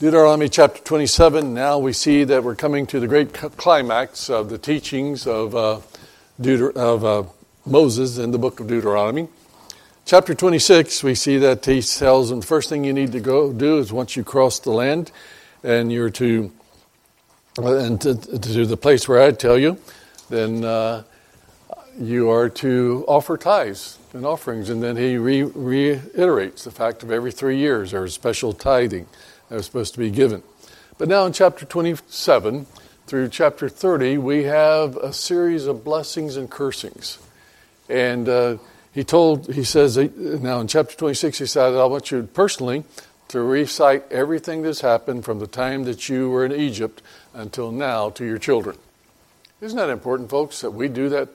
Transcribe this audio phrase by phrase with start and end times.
[0.00, 1.54] Deuteronomy chapter 27.
[1.54, 5.80] Now we see that we're coming to the great climax of the teachings of, uh,
[6.40, 7.22] Deuter- of uh,
[7.64, 9.28] Moses in the book of Deuteronomy.
[10.04, 13.52] Chapter 26, we see that he tells them the first thing you need to go
[13.52, 15.12] do is once you cross the land
[15.62, 16.50] and you're to,
[17.58, 19.78] uh, and to, to the place where I tell you,
[20.28, 21.04] then uh,
[22.00, 24.70] you are to offer tithes and offerings.
[24.70, 29.06] And then he re- reiterates the fact of every three years there's special tithing
[29.54, 30.42] that was supposed to be given.
[30.98, 32.66] But now in chapter 27
[33.06, 37.18] through chapter 30, we have a series of blessings and cursings.
[37.88, 38.56] And uh,
[38.92, 42.82] he told, he says, now in chapter 26, he said, I want you personally
[43.28, 47.00] to recite everything that's happened from the time that you were in Egypt
[47.32, 48.76] until now to your children.
[49.60, 51.28] Isn't that important, folks, that we do that?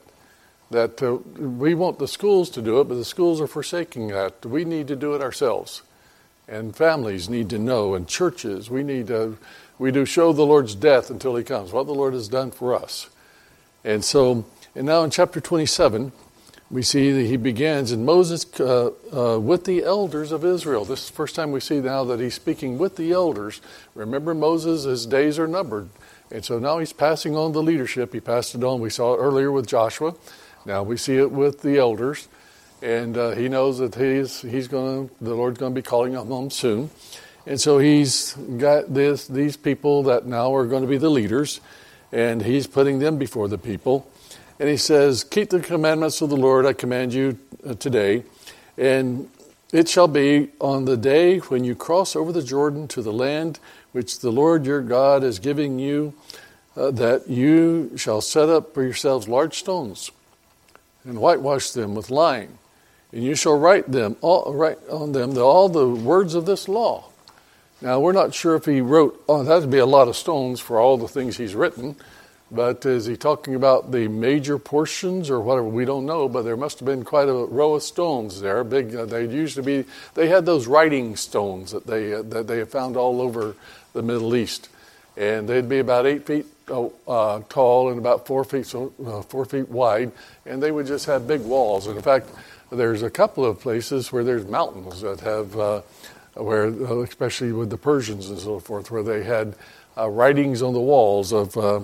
[0.72, 4.46] That uh, we want the schools to do it, but the schools are forsaking that.
[4.46, 5.84] We need to do it ourselves
[6.50, 9.38] and families need to know, and churches, we need to,
[9.78, 12.76] we do show the Lord's death until He comes, what the Lord has done for
[12.76, 13.10] us.
[13.84, 16.12] And so, and now in chapter 27,
[16.72, 20.86] we see that he begins, and Moses uh, uh, with the elders of Israel.
[20.86, 23.60] This is the first time we see now that he's speaking with the elders.
[23.96, 25.90] Remember, Moses, his days are numbered.
[26.32, 28.14] And so now he's passing on the leadership.
[28.14, 28.82] He passed it on.
[28.82, 30.14] We saw it earlier with Joshua.
[30.64, 32.28] Now we see it with the elders
[32.82, 36.28] and uh, he knows that he's he's going the Lord's going to be calling him
[36.28, 36.90] home soon,
[37.46, 41.60] and so he's got this these people that now are going to be the leaders,
[42.12, 44.10] and he's putting them before the people,
[44.60, 48.24] and he says, "Keep the commandments of the Lord I command you uh, today,
[48.78, 49.30] and
[49.74, 53.60] it shall be on the day when you cross over the Jordan to the land
[53.92, 56.14] which the Lord your God is giving you."
[56.78, 60.12] Uh, that you shall set up for yourselves large stones
[61.04, 62.58] and whitewash them with lime
[63.12, 66.68] and you shall write them all, write on them the, all the words of this
[66.68, 67.06] law.
[67.82, 69.24] Now we're not sure if he wrote.
[69.28, 71.96] Oh, that'd be a lot of stones for all the things he's written.
[72.52, 75.68] But is he talking about the major portions or whatever?
[75.68, 76.28] We don't know.
[76.28, 78.64] But there must have been quite a row of stones there.
[78.64, 78.90] Big.
[78.90, 79.86] They used to be.
[80.16, 83.56] They had those writing stones that they uh, that they found all over
[83.94, 84.70] the Middle East,
[85.16, 89.22] and they'd be about eight feet oh, uh, tall and about four feet so, uh,
[89.22, 90.12] four feet wide,
[90.46, 91.88] and they would just have big walls.
[91.88, 92.30] And in fact,
[92.72, 95.82] there's a couple of places where there's mountains that have, uh,
[96.36, 99.56] where uh, especially with the Persians and so forth, where they had
[99.98, 101.82] uh, writings on the walls of uh,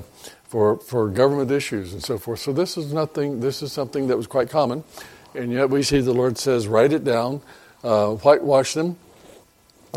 [0.48, 2.40] for for government issues and so forth.
[2.40, 3.40] So this is nothing.
[3.40, 4.84] This is something that was quite common,
[5.34, 7.42] and yet we see the Lord says, "Write it down,
[7.84, 8.98] uh, whitewash them,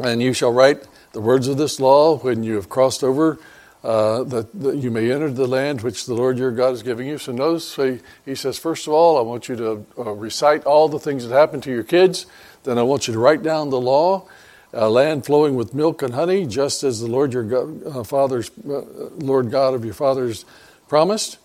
[0.03, 3.39] and you shall write the words of this law when you have crossed over."
[3.85, 7.07] Uh, that, that, you may enter the land which the Lord your God is giving
[7.07, 7.17] you.
[7.17, 10.89] So notice he, he says, first of all, I want you to uh, recite all
[10.89, 12.27] the things that happened to your kids.
[12.65, 14.27] Then I want you to write down the law,
[14.75, 18.51] uh, land flowing with milk and honey, just as the Lord your God, uh, father's
[18.69, 18.83] uh,
[19.17, 20.45] Lord God of your fathers
[20.89, 21.39] promised.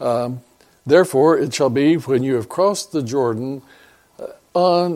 [0.00, 0.40] Um,
[0.86, 3.60] Therefore, it shall be when you have crossed the Jordan
[4.18, 4.94] uh, on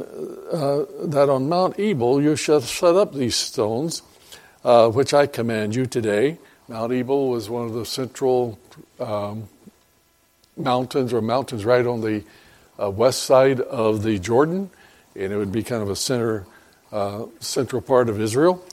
[1.10, 4.00] that on Mount Ebal you shall set up these stones,
[4.62, 8.58] which I command you today Mount Ebal was one of the central
[9.00, 9.48] um,
[10.56, 12.22] mountains or mountains right on the
[12.80, 14.70] uh, west side of the Jordan,
[15.16, 16.46] and it would be kind of a center
[16.92, 18.64] uh, central part of Israel.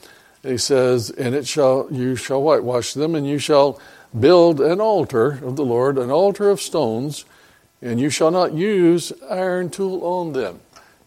[0.42, 3.80] he says, "And it shall you shall whitewash them, and you shall
[4.18, 7.24] build an altar of the Lord, an altar of stones,
[7.82, 10.60] and you shall not use iron tool on them."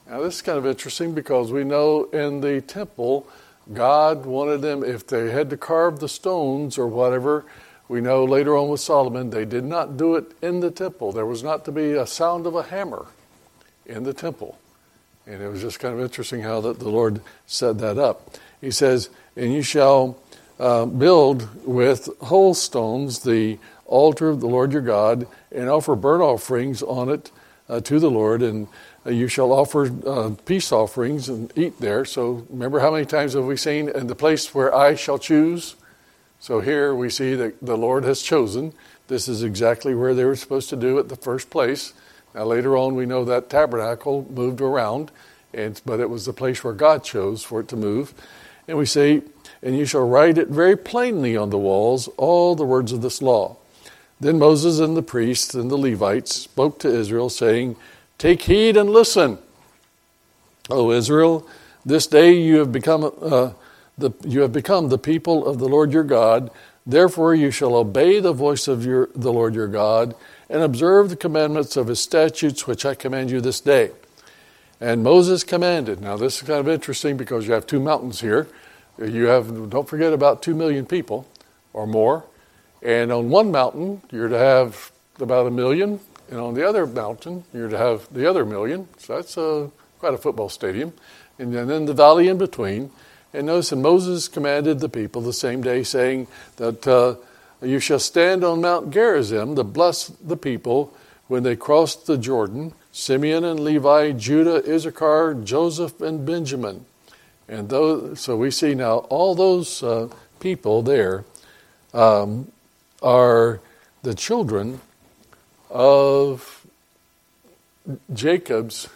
[0.10, 3.26] Now this is kind of interesting because we know in the temple
[3.72, 7.46] God wanted them, if they had to carve the stones or whatever,
[7.88, 11.12] we know later on with Solomon, they did not do it in the temple.
[11.12, 13.06] There was not to be a sound of a hammer
[13.86, 14.58] in the temple.
[15.26, 18.36] And it was just kind of interesting how that the Lord set that up.
[18.60, 20.18] He says, And you shall
[20.60, 26.24] uh, build with whole stones the altar of the Lord your God, and offer burnt
[26.24, 27.32] offerings on it
[27.70, 28.42] uh, to the Lord.
[28.42, 28.68] And
[29.06, 32.06] you shall offer uh, peace offerings and eat there.
[32.06, 35.76] So remember how many times have we seen in the place where I shall choose?
[36.40, 38.74] So here we see that the Lord has chosen.
[39.08, 41.94] This is exactly where they were supposed to do it the first place.
[42.34, 45.12] Now later on we know that tabernacle moved around,
[45.54, 48.14] and, but it was the place where God chose for it to move.
[48.68, 49.22] And we say,
[49.62, 53.22] and you shall write it very plainly on the walls, all the words of this
[53.22, 53.58] law.
[54.20, 57.76] Then Moses and the priests and the Levites spoke to Israel, saying,
[58.24, 59.38] Take heed and listen.
[60.70, 61.46] O Israel,
[61.86, 63.52] this day you have become uh,
[63.98, 66.50] the, you have become the people of the Lord your God.
[66.86, 70.16] Therefore you shall obey the voice of your, the Lord your God
[70.50, 73.92] and observe the commandments of his statutes which I command you this day.
[74.80, 76.00] And Moses commanded.
[76.00, 78.48] Now this is kind of interesting because you have two mountains here.
[78.98, 81.28] you have, don't forget, about 2 million people
[81.74, 82.24] or more.
[82.82, 86.00] And on one mountain, you're to have about a million.
[86.34, 88.88] And on the other mountain, you're to have the other million.
[88.98, 89.70] So that's a,
[90.00, 90.92] quite a football stadium.
[91.38, 92.90] And then the valley in between.
[93.36, 96.26] And notice, and Moses commanded the people the same day, saying
[96.56, 97.18] that uh,
[97.62, 100.92] you shall stand on Mount Gerizim to bless the people
[101.28, 106.84] when they cross the Jordan Simeon and Levi, Judah, Issachar, Joseph, and Benjamin.
[107.48, 110.10] And those, so we see now all those uh,
[110.40, 111.26] people there
[111.94, 112.52] um,
[113.04, 113.60] are
[114.02, 114.82] the children
[115.74, 116.66] of
[118.14, 118.88] Jacob's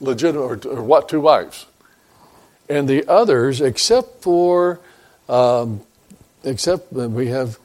[0.00, 1.66] legitimate, or, or what, two wives.
[2.68, 4.80] And the others, except for,
[5.28, 5.82] um,
[6.44, 7.58] except we have,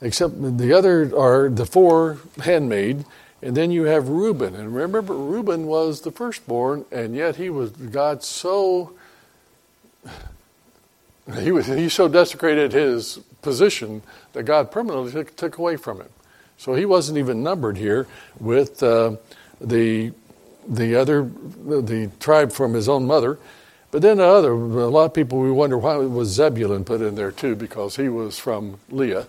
[0.00, 3.06] except the other are the four handmaid,
[3.42, 4.54] and then you have Reuben.
[4.54, 8.92] And remember, Reuben was the firstborn, and yet he was, God so,
[11.38, 14.02] he, was, he so desecrated his position
[14.34, 16.08] that God permanently took, took away from him.
[16.60, 18.06] So he wasn't even numbered here
[18.38, 19.16] with uh,
[19.62, 20.12] the,
[20.68, 23.38] the other, the tribe from his own mother.
[23.90, 27.14] But then the other, a lot of people, we wonder why was Zebulun put in
[27.14, 29.26] there too, because he was from Leah.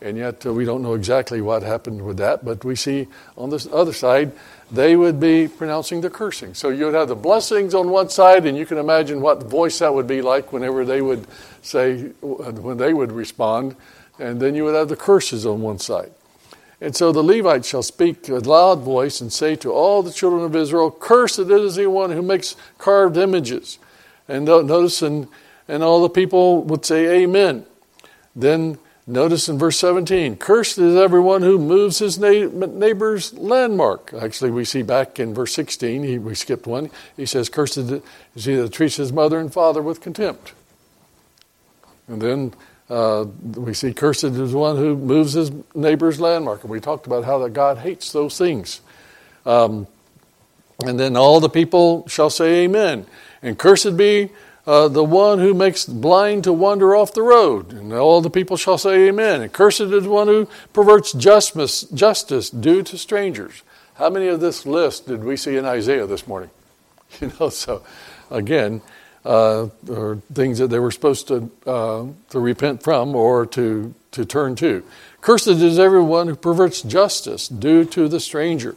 [0.00, 3.06] And yet uh, we don't know exactly what happened with that, but we see
[3.36, 4.32] on this other side,
[4.72, 6.52] they would be pronouncing the cursing.
[6.52, 9.46] So you would have the blessings on one side, and you can imagine what the
[9.46, 11.28] voice that would be like whenever they would
[11.62, 13.76] say, when they would respond.
[14.18, 16.10] And then you would have the curses on one side.
[16.82, 20.42] And so the Levites shall speak with loud voice and say to all the children
[20.42, 23.78] of Israel, Cursed is the one who makes carved images.
[24.26, 25.28] And notice, and,
[25.68, 27.64] and all the people would say, Amen.
[28.34, 34.14] Then Notice in verse 17, cursed is everyone who moves his neighbor's landmark.
[34.14, 36.88] Actually, we see back in verse 16, he, we skipped one.
[37.16, 40.52] He says, Cursed is he that treats his mother and father with contempt.
[42.06, 42.54] And then
[42.92, 43.24] uh,
[43.56, 46.62] we see, Cursed is one who moves his neighbor's landmark.
[46.62, 48.80] And we talked about how that God hates those things.
[49.46, 49.86] Um,
[50.84, 53.06] and then all the people shall say, Amen.
[53.42, 54.30] And cursed be
[54.66, 57.72] uh, the one who makes blind to wander off the road.
[57.72, 59.42] And all the people shall say amen.
[59.42, 63.62] And cursed is one who perverts justice, justice due to strangers.
[63.94, 66.50] How many of this list did we see in Isaiah this morning?
[67.20, 67.82] You know, so
[68.30, 68.80] again,
[69.24, 74.24] uh, or things that they were supposed to uh, to repent from or to to
[74.24, 74.82] turn to.
[75.20, 78.76] Cursed is everyone who perverts justice due to the stranger.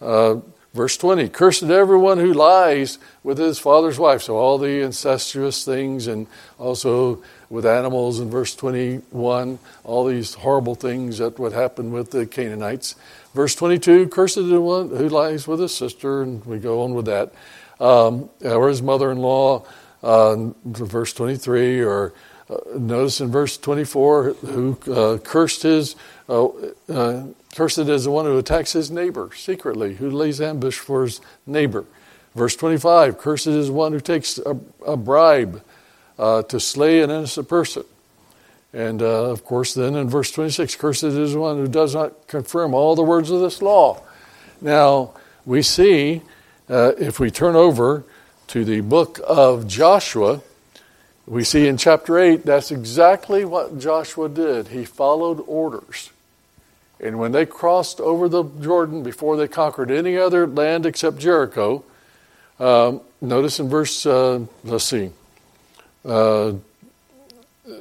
[0.00, 0.36] Uh,
[0.76, 4.20] Verse 20 Cursed everyone who lies with his father's wife.
[4.20, 6.26] So, all the incestuous things, and
[6.58, 12.26] also with animals in verse 21, all these horrible things that would happen with the
[12.26, 12.94] Canaanites.
[13.32, 16.92] Verse 22 Cursed is the one who lies with his sister, and we go on
[16.92, 17.32] with that,
[17.80, 19.64] um, or his mother in law.
[20.02, 22.12] Uh, verse 23, or
[22.48, 25.96] uh, notice in verse 24, who uh, cursed his.
[26.28, 26.48] Uh,
[26.88, 27.26] uh,
[27.56, 31.86] Cursed is the one who attacks his neighbor secretly, who lays ambush for his neighbor.
[32.34, 35.62] Verse 25 Cursed is one who takes a, a bribe
[36.18, 37.84] uh, to slay an innocent person.
[38.74, 42.74] And uh, of course, then in verse 26, Cursed is one who does not confirm
[42.74, 44.02] all the words of this law.
[44.60, 45.12] Now,
[45.46, 46.20] we see,
[46.68, 48.04] uh, if we turn over
[48.48, 50.40] to the book of Joshua,
[51.26, 54.68] we see in chapter 8 that's exactly what Joshua did.
[54.68, 56.10] He followed orders.
[57.00, 61.84] And when they crossed over the Jordan before they conquered any other land except Jericho,
[62.58, 65.10] um, notice in verse, uh, let's see,
[66.06, 66.52] uh,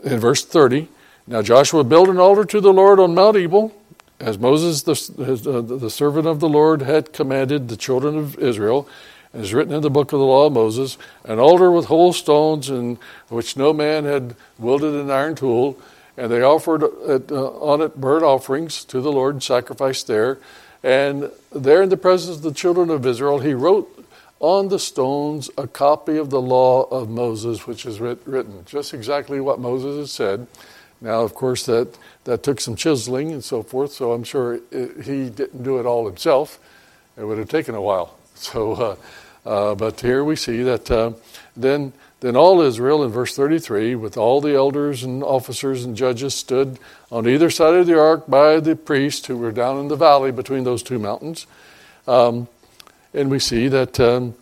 [0.04, 0.88] in verse 30,
[1.28, 3.74] now Joshua built an altar to the Lord on Mount Ebal,
[4.20, 8.88] as Moses, the, uh, the servant of the Lord, had commanded the children of Israel,
[9.34, 12.70] is written in the book of the law of Moses, an altar with whole stones,
[12.70, 15.78] in which no man had wielded an iron tool,
[16.16, 20.38] and they offered uh, on it burnt offerings to the Lord, and sacrificed there.
[20.82, 23.92] And there, in the presence of the children of Israel, he wrote
[24.40, 28.94] on the stones a copy of the law of Moses, which is writ- written, just
[28.94, 30.48] exactly what Moses had said.
[31.02, 35.04] Now, of course, that, that took some chiseling and so forth, so I'm sure it,
[35.04, 36.60] he didn't do it all himself.
[37.18, 38.18] It would have taken a while.
[38.38, 38.96] So, uh,
[39.50, 41.14] uh, but here we see that uh,
[41.56, 41.94] then
[42.26, 46.80] then all Israel, in verse 33, with all the elders and officers and judges, stood
[47.12, 50.32] on either side of the ark by the priests who were down in the valley
[50.32, 51.46] between those two mountains.
[52.08, 52.48] Um,
[53.14, 54.34] and we see that, um,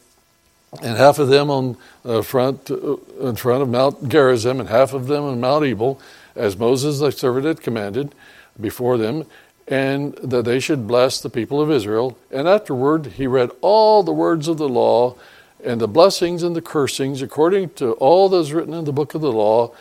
[0.81, 4.93] and half of them on uh, front, uh, in front of Mount Gerizim, and half
[4.93, 5.99] of them on Mount Ebal,
[6.35, 8.13] as Moses, the servant, had commanded
[8.59, 9.25] before them,
[9.67, 12.17] and that they should bless the people of Israel.
[12.31, 15.15] And afterward, he read all the words of the law
[15.63, 19.21] and the blessings and the cursings according to all that's written in the book of
[19.21, 19.71] the law.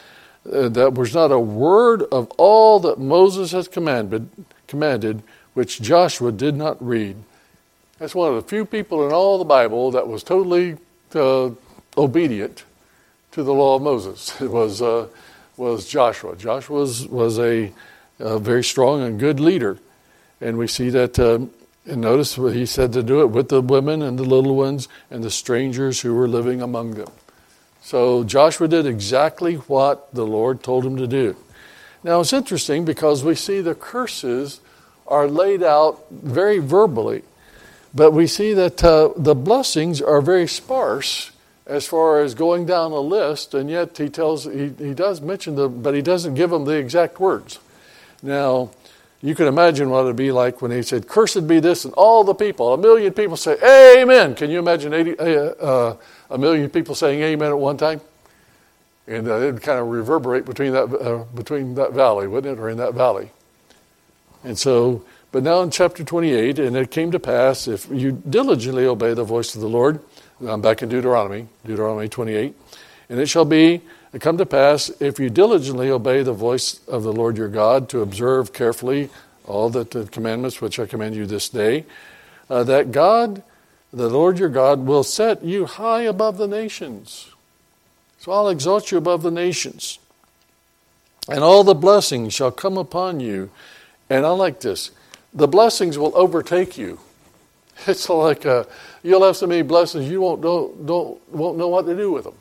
[0.51, 4.29] Uh, that was not a word of all that Moses has commanded,
[4.67, 5.23] commanded,
[5.55, 7.17] which Joshua did not read.
[7.99, 10.79] That's one of the few people in all the Bible that was totally
[11.15, 11.51] uh,
[11.97, 12.65] obedient
[13.33, 14.35] to the law of Moses.
[14.41, 15.07] It was uh,
[15.57, 16.37] was Joshua.
[16.37, 17.73] Joshua was was a,
[18.19, 19.79] a, very strong and good leader,
[20.41, 21.19] and we see that.
[21.19, 21.47] Uh,
[21.85, 24.87] and notice what he said to do it with the women and the little ones
[25.11, 27.09] and the strangers who were living among them.
[27.83, 31.35] So Joshua did exactly what the Lord told him to do.
[32.05, 34.61] Now it's interesting because we see the curses
[35.09, 37.25] are laid out very verbally,
[37.93, 41.32] but we see that uh, the blessings are very sparse
[41.67, 45.55] as far as going down a list, and yet he tells he, he does mention
[45.55, 47.59] them, but he doesn't give them the exact words.
[48.23, 48.71] Now,
[49.23, 52.25] you can imagine what it'd be like when he said, "Cursed be this," and all
[52.25, 53.57] the people, a million people say,
[54.01, 55.97] "Amen." Can you imagine 80, uh, uh,
[56.31, 58.01] a million people saying "Amen" at one time?
[59.07, 62.69] And uh, it'd kind of reverberate between that uh, between that valley, wouldn't it, or
[62.69, 63.31] in that valley?
[64.43, 68.87] And so, but now in chapter 28, and it came to pass if you diligently
[68.87, 70.01] obey the voice of the Lord
[70.49, 72.55] I'm back in Deuteronomy, Deuteronomy 28.
[73.09, 73.81] And it shall be,
[74.13, 77.89] it come to pass, if you diligently obey the voice of the Lord your God
[77.91, 79.09] to observe carefully
[79.47, 81.85] all the, the commandments which I command you this day,
[82.51, 83.43] uh, that God,
[83.93, 87.31] the Lord your God, will set you high above the nations.
[88.19, 90.01] So I'll exalt you above the nations.
[91.29, 93.51] And all the blessings shall come upon you.
[94.11, 94.91] And I like this
[95.35, 96.99] the blessings will overtake you.
[97.87, 98.67] It's like a,
[99.03, 102.25] you'll have so many blessings you won't know, don't, won't know what to do with
[102.25, 102.35] them.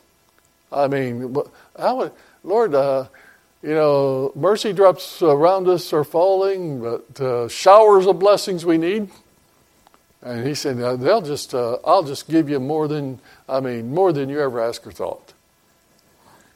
[0.71, 1.35] I mean,
[2.43, 3.05] Lord, uh,
[3.63, 9.09] you know, mercy drops around us are falling, but uh, showers of blessings we need.
[10.21, 13.19] And he said, they'll just, uh, I'll just give you more than,
[13.49, 15.33] I mean, more than you ever asked or thought.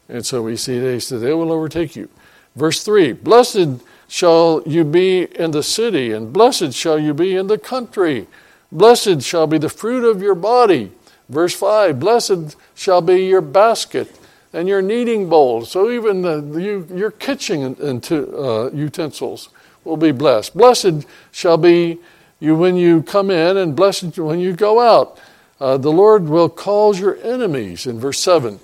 [0.07, 2.09] And so we see they said, they will overtake you.
[2.55, 7.47] Verse 3 Blessed shall you be in the city, and blessed shall you be in
[7.47, 8.27] the country.
[8.71, 10.91] Blessed shall be the fruit of your body.
[11.29, 14.19] Verse 5 Blessed shall be your basket
[14.53, 15.65] and your kneading bowl.
[15.65, 19.49] So even the, you, your kitchen uh, utensils
[19.83, 20.55] will be blessed.
[20.55, 21.99] Blessed shall be
[22.39, 25.19] you when you come in, and blessed when you go out.
[25.59, 28.59] Uh, the Lord will cause your enemies, in verse 7,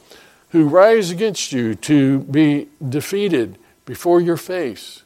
[0.50, 5.01] who rise against you to be defeated before your face.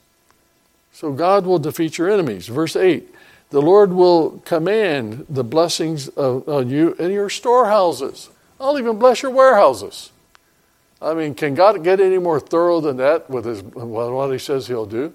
[0.95, 2.47] So God will defeat your enemies.
[2.47, 3.13] Verse 8
[3.49, 8.29] the Lord will command the blessings of, on you in your storehouses.
[8.59, 10.11] I'll even bless your warehouses.
[11.01, 14.67] I mean, can God get any more thorough than that with his, what he says
[14.67, 15.13] he'll do?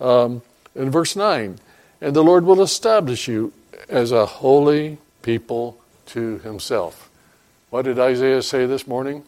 [0.00, 0.42] Um,
[0.74, 1.58] in verse 9,
[2.00, 3.52] and the Lord will establish you
[3.88, 7.10] as a holy people to himself.
[7.70, 9.24] What did Isaiah say this morning?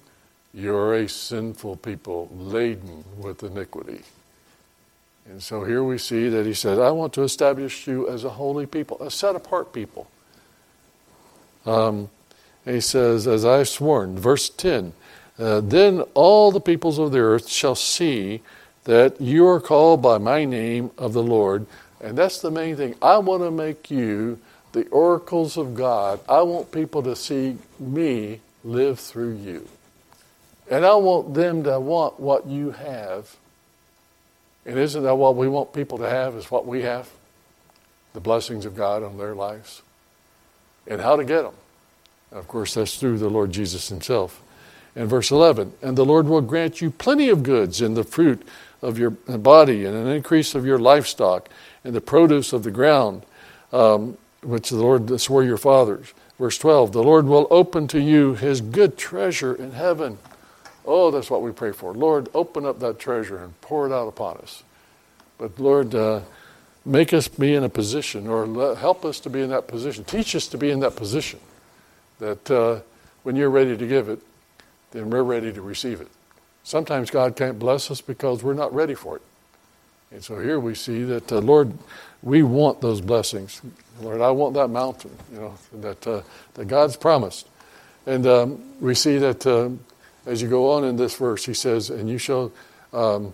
[0.52, 4.02] You're a sinful people laden with iniquity.
[5.28, 8.30] And so here we see that he says, I want to establish you as a
[8.30, 10.08] holy people, a set apart people.
[11.66, 12.08] Um,
[12.64, 14.94] he says, As I've sworn, verse 10,
[15.38, 18.40] uh, then all the peoples of the earth shall see
[18.85, 21.66] that you are called by my name of the Lord.
[22.00, 22.94] And that's the main thing.
[23.02, 24.38] I want to make you
[24.73, 26.20] the oracles of God.
[26.26, 29.68] I want people to see me live through you.
[30.70, 33.37] And I want them to want what you have
[34.67, 37.09] and isn't that what we want people to have, is what we have?
[38.12, 39.83] The blessings of God on their lives.
[40.87, 41.55] And how to get them.
[42.33, 44.43] of course, that's through the Lord Jesus himself.
[44.97, 48.47] And verse 11, and the Lord will grant you plenty of goods in the fruit
[48.83, 51.49] of your body and an increase of your livestock
[51.85, 53.23] and the produce of the ground,
[53.73, 56.12] um, which the Lord swore your fathers.
[56.38, 60.19] Verse 12, the Lord will open to you his good treasure in heaven
[60.90, 61.92] Oh, that's what we pray for.
[61.92, 64.62] Lord, open up that treasure and pour it out upon us.
[65.37, 66.23] But Lord, uh,
[66.87, 70.04] make us be in a position, or help us to be in that position.
[70.04, 71.40] Teach us to be in that position
[72.21, 72.80] that uh,
[73.23, 74.21] when you're ready to give it,
[74.92, 76.09] then we're ready to receive it.
[76.64, 79.23] Sometimes God can't bless us because we're not ready for it.
[80.11, 81.75] And so here we see that, uh, Lord,
[82.23, 83.61] we want those blessings.
[84.00, 86.23] Lord, I want that mountain, you know, that, uh,
[86.54, 87.47] that God's promised.
[88.07, 89.68] And um, we see that uh,
[90.28, 92.52] as you go on in this verse, he says, and you shall
[92.92, 93.32] um,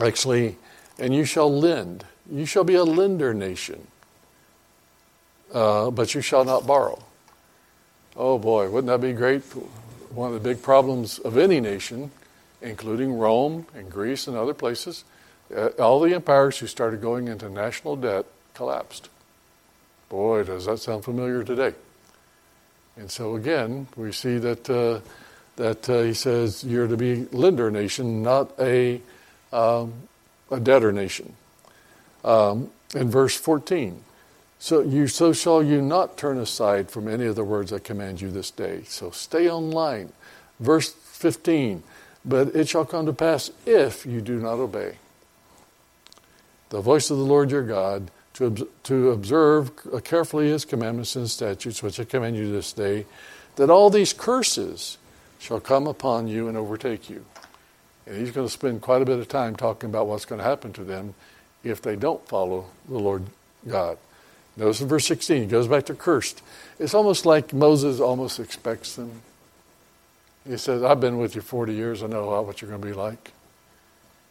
[0.00, 0.56] actually,
[0.98, 2.04] and you shall lend.
[2.30, 3.86] You shall be a lender nation,
[5.54, 7.02] uh, but you shall not borrow.
[8.16, 9.42] Oh boy, wouldn't that be great?
[10.10, 12.10] One of the big problems of any nation,
[12.60, 15.04] including Rome and Greece and other places,
[15.54, 19.08] uh, all the empires who started going into national debt collapsed.
[20.08, 21.74] Boy, does that sound familiar today.
[22.96, 25.00] And so again, we see that uh,
[25.56, 29.00] that uh, he says you're to be lender nation, not a
[29.52, 29.94] um,
[30.50, 31.34] a debtor nation.
[32.24, 34.02] Um, in verse 14,
[34.58, 38.20] so you so shall you not turn aside from any of the words I command
[38.20, 38.82] you this day.
[38.86, 40.12] So stay online.
[40.58, 41.82] Verse 15,
[42.24, 44.96] but it shall come to pass if you do not obey
[46.70, 49.70] the voice of the Lord your God to, to observe
[50.04, 53.06] carefully his commandments and statutes, which I command you this day,
[53.56, 54.98] that all these curses
[55.46, 57.24] shall come upon you and overtake you.
[58.04, 60.44] And he's going to spend quite a bit of time talking about what's going to
[60.44, 61.14] happen to them
[61.62, 63.26] if they don't follow the Lord
[63.68, 63.96] God.
[64.56, 66.42] Notice in verse 16, he goes back to cursed.
[66.80, 69.22] It's almost like Moses almost expects them.
[70.48, 72.94] He says, I've been with you 40 years, I know what you're going to be
[72.94, 73.32] like.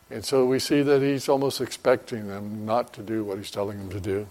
[0.09, 3.77] And so we see that he's almost expecting them not to do what he's telling
[3.77, 4.27] them to do.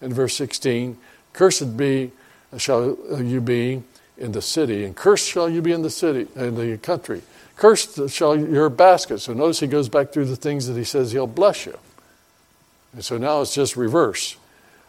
[0.00, 0.98] In verse 16,
[1.32, 2.10] cursed be
[2.58, 3.84] shall you be
[4.18, 7.22] in the city, and cursed shall you be in the city, in the country.
[7.56, 9.20] Cursed shall your basket.
[9.20, 11.78] So notice he goes back through the things that he says he'll bless you.
[12.92, 14.36] And so now it's just reverse.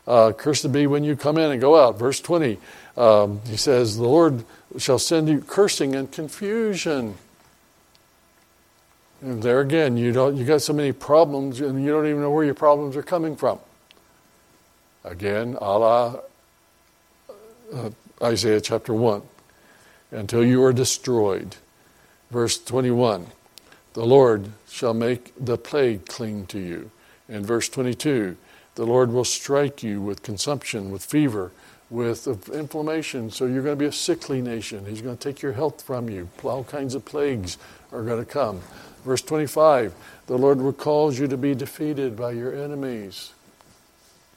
[0.05, 1.97] Uh, cursed be when you come in and go out.
[1.97, 2.57] Verse 20,
[2.97, 4.43] um, he says, The Lord
[4.77, 7.15] shall send you cursing and confusion.
[9.21, 12.31] And there again, you don't you got so many problems and you don't even know
[12.31, 13.59] where your problems are coming from.
[15.05, 16.21] Again, Allah
[17.73, 17.89] uh,
[18.23, 19.21] Isaiah chapter 1.
[20.11, 21.57] Until you are destroyed.
[22.31, 23.27] Verse 21.
[23.93, 26.91] The Lord shall make the plague cling to you.
[27.27, 28.37] And verse 22,
[28.75, 31.51] the Lord will strike you with consumption, with fever,
[31.89, 33.29] with inflammation.
[33.29, 34.85] So you're going to be a sickly nation.
[34.85, 36.29] He's going to take your health from you.
[36.43, 37.57] All kinds of plagues
[37.91, 38.61] are going to come.
[39.03, 39.93] Verse 25
[40.27, 43.33] the Lord will cause you to be defeated by your enemies.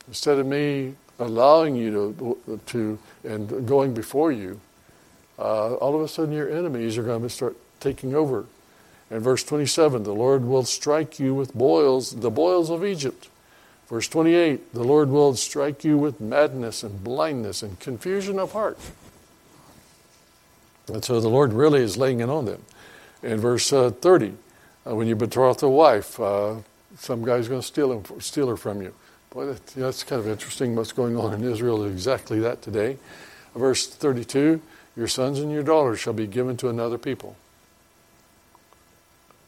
[0.08, 2.14] Instead of me allowing you
[2.46, 4.60] to, to and going before you,
[5.38, 8.46] uh, all of a sudden your enemies are going to start taking over.
[9.10, 13.28] And verse 27, the Lord will strike you with boils, the boils of Egypt.
[13.88, 18.78] Verse 28, the Lord will strike you with madness and blindness and confusion of heart.
[20.88, 22.62] And so the Lord really is laying it on them.
[23.22, 24.34] In verse uh, 30,
[24.86, 26.56] uh, when you betroth a wife, uh,
[26.98, 28.92] some guy's going to steal, steal her from you.
[29.36, 32.96] Boy, that, that's kind of interesting what's going on in Israel, exactly that today.
[33.54, 34.62] Verse 32
[34.96, 37.36] Your sons and your daughters shall be given to another people.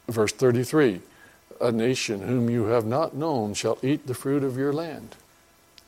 [0.06, 1.00] Verse 33
[1.62, 5.16] A nation whom you have not known shall eat the fruit of your land.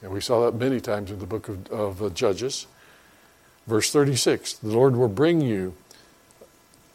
[0.01, 2.67] And we saw that many times in the book of, of uh, Judges.
[3.67, 5.75] Verse 36 The Lord will bring you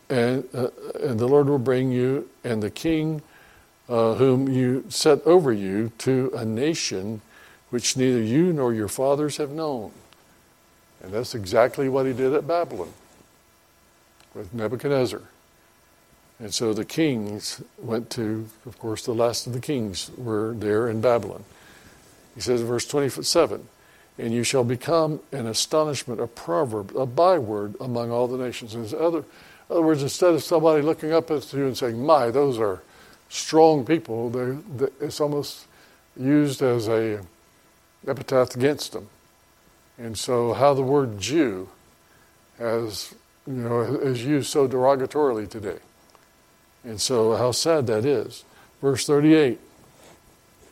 [0.09, 3.21] and, uh, and the Lord will bring you and the king
[3.88, 7.21] uh, whom you set over you to a nation
[7.69, 9.91] which neither you nor your fathers have known.
[11.04, 12.93] And that's exactly what he did at Babylon
[14.34, 15.21] with Nebuchadnezzar.
[16.39, 20.89] And so the kings went to, of course, the last of the kings were there
[20.89, 21.43] in Babylon.
[22.34, 23.67] He says in verse 27
[24.17, 28.74] And you shall become an astonishment, a proverb, a byword among all the nations.
[28.74, 29.26] And other, in
[29.69, 32.82] other words, instead of somebody looking up at you and saying, My, those are
[33.29, 35.65] strong people, they, it's almost
[36.17, 37.21] used as a
[38.07, 39.07] epitaph against them.
[39.97, 41.69] And so, how the word Jew
[42.57, 43.15] has,
[43.47, 45.79] you know, is used so derogatorily today.
[46.83, 48.43] And so, how sad that is.
[48.81, 49.59] Verse 38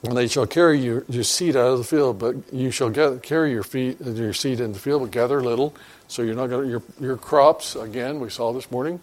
[0.03, 3.51] and they shall carry your, your seed out of the field, but you shall carry
[3.51, 5.73] your, feet, your seed in the field, but gather little.
[6.09, 8.99] So you're not going your, your crops, again, we saw this morning,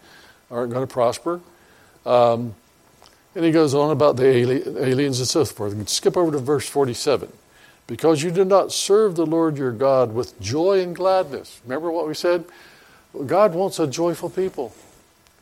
[0.50, 1.40] aren't going to prosper.
[2.04, 2.54] Um,
[3.34, 5.88] and he goes on about the aliens and so forth.
[5.88, 7.32] Skip over to verse 47.
[7.86, 11.60] Because you did not serve the Lord your God with joy and gladness.
[11.64, 12.44] Remember what we said?
[13.26, 14.74] God wants a joyful people.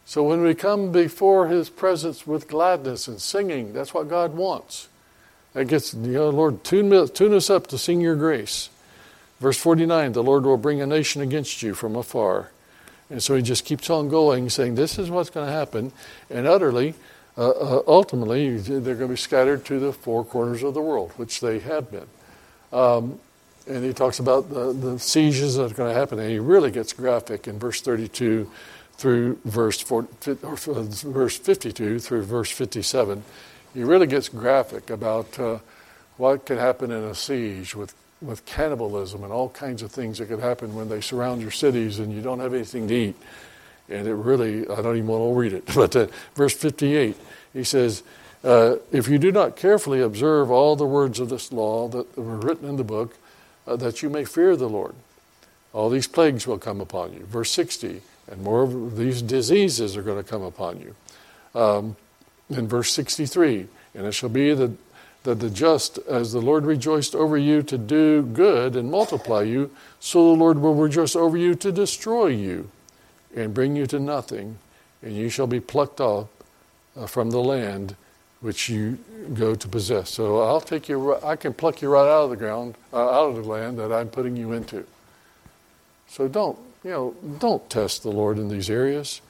[0.07, 4.89] So when we come before his presence with gladness and singing, that's what God wants.
[5.53, 8.71] That gets, you know, Lord, tune, tune us up to sing your grace.
[9.41, 12.51] Verse 49 the Lord will bring a nation against you from afar.
[13.11, 15.93] And so he just keeps on going, saying, This is what's going to happen.
[16.31, 16.95] And utterly,
[17.39, 21.13] uh, uh, ultimately, they're going to be scattered to the four corners of the world,
[21.17, 22.07] which they have been.
[22.73, 23.21] Um,
[23.67, 26.19] and he talks about the, the sieges that are going to happen.
[26.19, 28.51] And he really gets graphic in verse 32
[28.95, 33.23] through verse, 4, verse 52 through verse 57
[33.75, 35.59] he really gets graphic about uh,
[36.17, 40.27] what could happen in a siege with, with cannibalism and all kinds of things that
[40.27, 43.17] could happen when they surround your cities and you don't have anything to eat.
[43.91, 45.65] And it really, I don't even want to read it.
[45.75, 47.17] But uh, verse 58,
[47.53, 48.03] he says,
[48.45, 52.37] uh, If you do not carefully observe all the words of this law that were
[52.37, 53.17] written in the book,
[53.67, 54.95] uh, that you may fear the Lord.
[55.75, 57.25] all these plagues will come upon you.
[57.27, 60.95] Verse 60, and more of these diseases are going to come upon you.
[61.55, 61.97] Um,
[62.51, 64.73] in verse 63, and it shall be that,
[65.25, 69.71] that the just, as the Lord rejoiced over you to do good and multiply you,
[70.01, 72.71] so the Lord will rejoice over you to destroy you
[73.35, 74.59] and bring you to nothing,
[75.03, 76.29] and you shall be plucked off
[76.97, 77.97] uh, from the land
[78.41, 78.99] which you
[79.35, 80.11] go to possess.
[80.11, 81.17] So I'll take you.
[81.17, 83.93] I can pluck you right out of the ground, uh, out of the land that
[83.93, 84.87] I'm putting you into.
[86.07, 89.21] So don't, you know, don't test the Lord in these areas.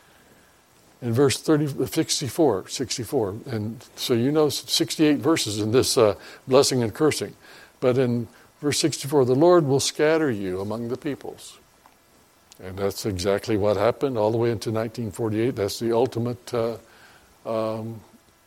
[1.00, 6.16] In verse 30, 64, 64, and so you know 68 verses in this uh,
[6.48, 7.34] blessing and cursing.
[7.78, 8.26] But in
[8.60, 11.58] verse 64, the Lord will scatter you among the peoples.
[12.62, 15.54] And that's exactly what happened all the way into 1948.
[15.54, 16.76] That's the ultimate uh,
[17.46, 18.00] um,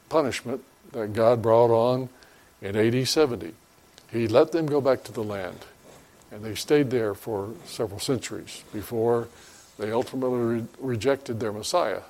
[0.10, 2.10] punishment that God brought on
[2.62, 3.54] in AD 70.
[4.12, 5.60] He let them go back to the land,
[6.32, 9.30] and they stayed there for several centuries before
[9.78, 12.02] they ultimately re- rejected their Messiah.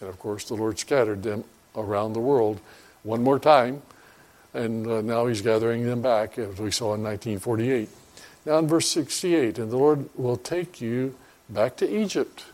[0.00, 2.60] And of course, the Lord scattered them around the world
[3.02, 3.80] one more time,
[4.52, 7.88] and uh, now He's gathering them back, as we saw in 1948.
[8.44, 11.16] Now, in verse 68, and the Lord will take you
[11.48, 12.44] back to Egypt.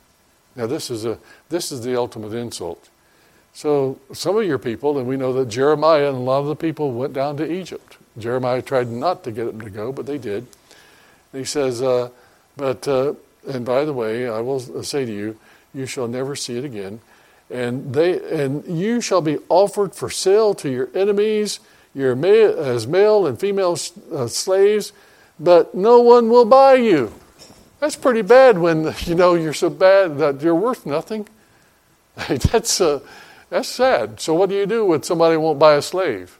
[0.56, 2.88] Now, this is, a, this is the ultimate insult.
[3.52, 6.56] So, some of your people, and we know that Jeremiah and a lot of the
[6.56, 7.96] people went down to Egypt.
[8.18, 10.46] Jeremiah tried not to get them to go, but they did.
[11.32, 12.10] And he says, uh,
[12.56, 13.14] But, uh,
[13.46, 15.38] and by the way, I will say to you,
[15.72, 17.00] you shall never see it again.
[17.50, 21.60] And, they, and you shall be offered for sale to your enemies,
[21.94, 23.78] your male, as male and female
[24.12, 24.92] uh, slaves,
[25.38, 27.12] but no one will buy you.
[27.84, 31.28] That's pretty bad when you know you're so bad that you're worth nothing.
[32.16, 33.00] That's uh,
[33.50, 34.20] that's sad.
[34.20, 36.38] So, what do you do when somebody won't buy a slave?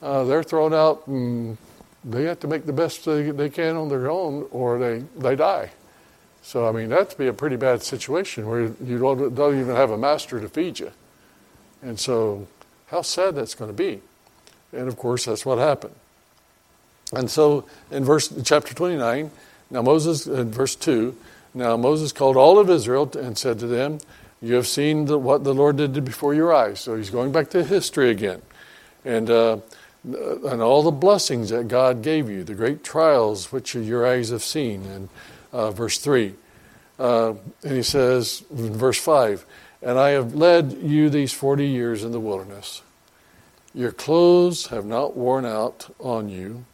[0.00, 1.58] Uh, they're thrown out and
[2.04, 5.72] they have to make the best they, can on their own or they, they die.
[6.42, 9.90] So, I mean, that'd be a pretty bad situation where you don't, don't even have
[9.90, 10.92] a master to feed you.
[11.82, 12.46] And so,
[12.86, 14.00] how sad that's going to be.
[14.72, 15.96] And of course, that's what happened.
[17.12, 19.32] And so, in verse chapter 29,
[19.70, 21.16] now Moses, in verse 2,
[21.54, 23.98] now Moses called all of Israel and said to them,
[24.42, 26.80] you have seen the, what the Lord did before your eyes.
[26.80, 28.42] So he's going back to history again.
[29.04, 29.58] And, uh,
[30.04, 34.42] and all the blessings that God gave you, the great trials which your eyes have
[34.42, 34.84] seen.
[34.84, 35.08] And
[35.52, 36.34] uh, verse 3.
[36.98, 39.44] Uh, and he says, verse 5,
[39.82, 42.82] And I have led you these 40 years in the wilderness.
[43.74, 46.64] Your clothes have not worn out on you,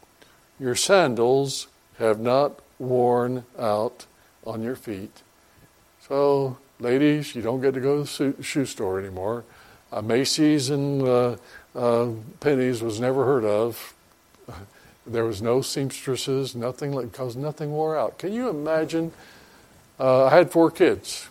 [0.59, 1.67] your sandals
[1.99, 4.05] have not worn out
[4.45, 5.21] on your feet.
[6.07, 9.43] So ladies, you don't get to go to the shoe store anymore.
[9.91, 11.35] Uh, Macy's and uh,
[11.75, 12.09] uh,
[12.39, 13.93] Penney's was never heard of.
[15.05, 18.17] There was no seamstresses, nothing because nothing wore out.
[18.17, 19.11] Can you imagine?
[19.99, 21.27] Uh, I had four kids,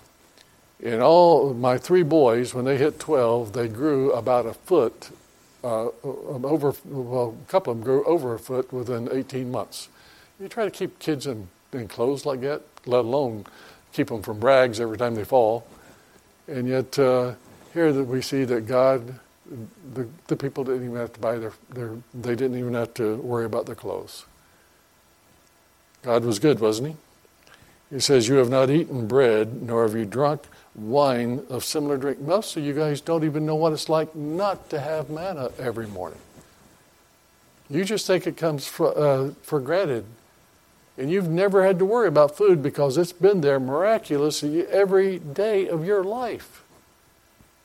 [0.84, 5.08] and all my three boys, when they hit twelve, they grew about a foot.
[5.64, 9.88] Uh, over well, a couple of them grew over a foot within 18 months.
[10.42, 13.46] You try to keep kids in, in clothes like that, let alone
[13.92, 15.64] keep them from rags every time they fall.
[16.48, 17.34] And yet, uh,
[17.72, 19.20] here that we see that God,
[19.94, 23.18] the, the people didn't even have to buy their, their, they didn't even have to
[23.18, 24.26] worry about their clothes.
[26.02, 26.96] God was good, wasn't he?
[27.94, 30.42] He says, You have not eaten bread, nor have you drunk
[30.74, 32.18] wine of similar drink.
[32.18, 35.86] Most of you guys don't even know what it's like not to have manna every
[35.86, 36.18] morning.
[37.70, 40.04] You just think it comes for, uh, for granted
[40.98, 45.68] and you've never had to worry about food because it's been there miraculously every day
[45.68, 46.62] of your life.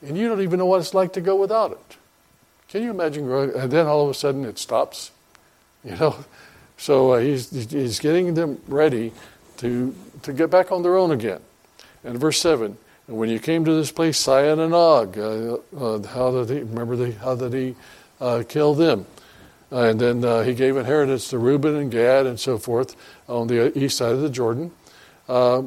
[0.00, 1.96] And you don't even know what it's like to go without it.
[2.68, 3.54] Can you imagine growing?
[3.54, 5.10] And then all of a sudden it stops.
[5.84, 6.24] You know?
[6.80, 9.12] So uh, he's, he's getting them ready
[9.56, 11.40] to, to get back on their own again.
[12.04, 16.06] And verse 7 And when you came to this place, Sihon and Og, uh, uh,
[16.06, 17.74] how did he, remember the, how did he
[18.20, 19.06] uh, kill them?
[19.70, 22.96] And then uh, he gave inheritance to Reuben and Gad and so forth
[23.28, 24.72] on the east side of the Jordan,
[25.28, 25.62] uh,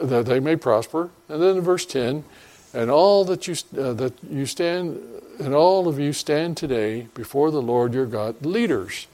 [0.00, 1.10] that they may prosper.
[1.28, 2.24] And then in verse 10,
[2.74, 5.00] and all that you, uh, that you stand,
[5.38, 9.06] and all of you stand today before the Lord your God, leaders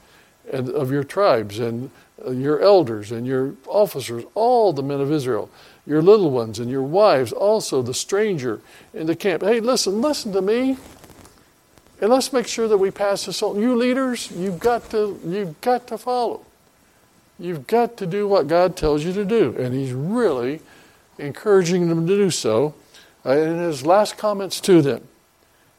[0.51, 1.89] and of your tribes and
[2.25, 5.49] uh, your elders and your officers, all the men of Israel,
[5.85, 8.61] your little ones and your wives, also the stranger
[8.93, 9.41] in the camp.
[9.41, 10.77] Hey, listen, listen to me.
[12.03, 13.61] And let's make sure that we pass this on.
[13.61, 16.45] You leaders, you've got to, you've got to follow.
[17.39, 19.55] You've got to do what God tells you to do.
[19.57, 20.59] And He's really
[21.17, 22.75] encouraging them to do so
[23.25, 25.07] uh, in His last comments to them.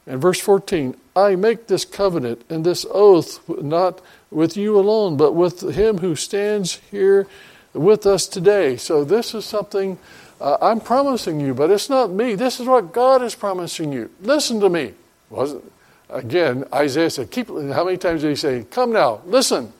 [0.07, 5.33] In verse 14, I make this covenant and this oath not with you alone, but
[5.33, 7.27] with him who stands here
[7.71, 8.77] with us today.
[8.77, 9.99] So this is something
[10.41, 12.33] uh, I'm promising you, but it's not me.
[12.33, 14.09] This is what God is promising you.
[14.21, 14.93] Listen to me.
[15.29, 15.71] Wasn't
[16.09, 16.65] again?
[16.73, 19.73] Isaiah said, "Keep." How many times did he say, "Come now, listen,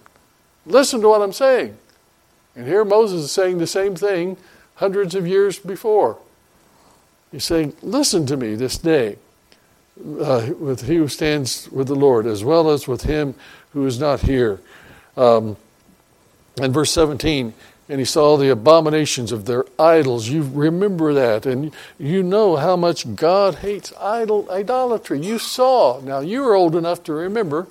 [0.65, 1.77] listen to what I'm saying"?
[2.55, 4.37] And here Moses is saying the same thing
[4.75, 6.17] hundreds of years before.
[7.31, 9.17] He's saying, "Listen to me this day."
[10.19, 13.33] Uh, with he who stands with the Lord, as well as with him
[13.71, 14.59] who is not here.
[15.15, 15.55] Um,
[16.61, 17.53] and verse 17,
[17.87, 20.27] and he saw the abominations of their idols.
[20.27, 25.19] You remember that, and you know how much God hates idol idolatry.
[25.19, 25.99] You saw.
[26.01, 27.67] Now you are old enough to remember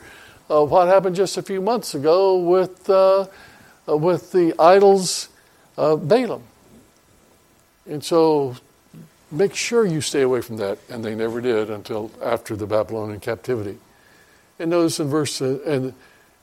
[0.51, 3.27] uh, what happened just a few months ago with uh,
[3.89, 5.29] uh, with the idols
[5.77, 6.43] of Balaam.
[7.87, 8.57] And so,
[9.31, 10.79] make sure you stay away from that.
[10.89, 13.79] And they never did until after the Babylonian captivity.
[14.59, 15.93] And notice in verse uh, and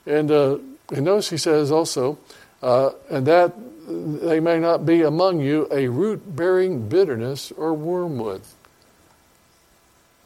[0.06, 0.58] and uh,
[0.90, 2.18] and notice he says also
[2.62, 3.52] uh, and that
[3.86, 8.42] they may not be among you a root bearing bitterness or wormwood.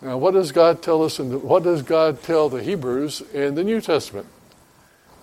[0.03, 1.19] Now, what does God tell us?
[1.19, 4.27] And what does God tell the Hebrews in the New Testament?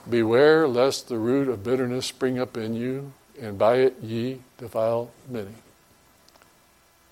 [0.09, 5.11] Beware lest the root of bitterness spring up in you, and by it ye defile
[5.29, 5.53] many.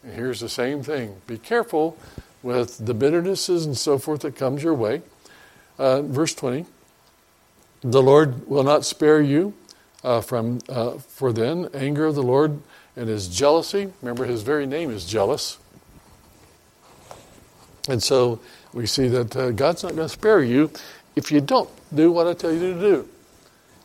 [0.04, 1.22] And here's the same thing.
[1.28, 1.98] Be careful
[2.42, 5.04] with the bitternesses and so forth that comes your way.
[5.78, 6.66] Uh, verse 20
[7.82, 9.54] The Lord will not spare you
[10.04, 12.60] uh, from uh, for then anger of the Lord
[12.96, 13.92] and his jealousy.
[14.02, 15.58] Remember, his very name is jealous,
[17.88, 18.40] and so
[18.74, 20.72] we see that uh, God's not going to spare you
[21.16, 23.10] if you don't do what I tell you to do.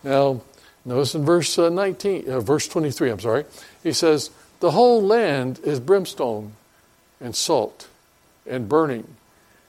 [0.05, 0.41] Now,
[0.85, 3.11] notice in verse uh, 19, uh, verse 23.
[3.11, 3.45] I'm sorry.
[3.83, 6.53] He says, "The whole land is brimstone
[7.21, 7.89] and salt
[8.47, 9.07] and burning."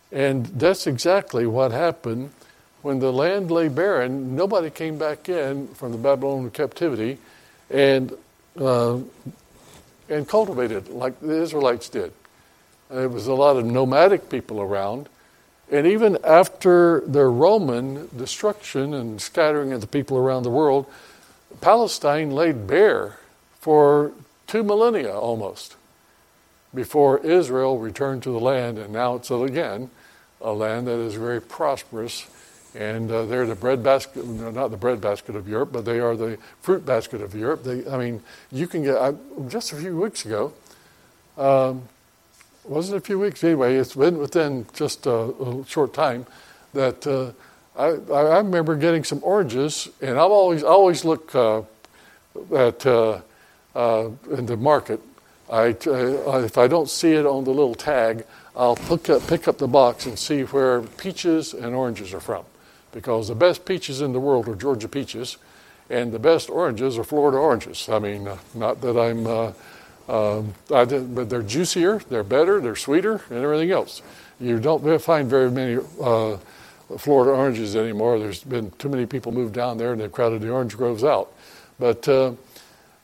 [0.09, 2.31] And that's exactly what happened
[2.81, 7.17] when the land lay barren, nobody came back in from the Babylonian captivity
[7.69, 8.13] and
[8.59, 8.99] uh,
[10.09, 12.11] and cultivated like the Israelites did.
[12.89, 15.09] There was a lot of nomadic people around.
[15.69, 20.85] And even after the Roman destruction and scattering of the people around the world,
[21.59, 23.17] Palestine laid bare
[23.59, 24.13] for
[24.47, 25.75] two millennia almost
[26.73, 28.77] before Israel returned to the land.
[28.77, 29.89] And now it's again
[30.39, 32.27] a land that is very prosperous
[32.77, 36.15] and uh, they're the bread basket, not the bread basket of Europe, but they are
[36.15, 37.63] the fruit basket of Europe.
[37.63, 39.15] They, I mean, you can get, I,
[39.47, 40.53] just a few weeks ago,
[41.37, 41.83] um,
[42.63, 43.43] wasn't a few weeks?
[43.43, 46.27] Anyway, it's been within just a, a short time
[46.73, 47.31] that uh,
[47.75, 51.61] I, I, remember getting some oranges, and I've always, always look uh,
[52.55, 53.21] at, uh,
[53.73, 55.01] uh, in the market,
[55.49, 58.23] I, uh, if I don't see it on the little tag,
[58.55, 62.43] I'll pick up, pick up the box and see where peaches and oranges are from
[62.91, 65.37] because the best peaches in the world are Georgia peaches,
[65.89, 67.87] and the best oranges are Florida oranges.
[67.89, 69.53] I mean, uh, not that I'm, uh,
[70.09, 74.01] uh, but they're juicier, they're better, they're sweeter, and everything else.
[74.39, 76.37] You don't find very many uh,
[76.97, 78.19] Florida oranges anymore.
[78.19, 81.33] There's been too many people moved down there, and they've crowded the orange groves out.
[81.79, 82.33] But, uh,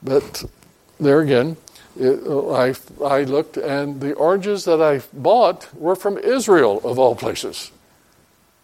[0.01, 0.43] but
[0.99, 1.57] there again,
[1.99, 7.15] it, I, I looked, and the oranges that I bought were from Israel, of all
[7.15, 7.71] places.